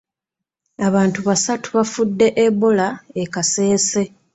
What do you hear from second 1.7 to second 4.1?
bafudde Ebola e Kasese.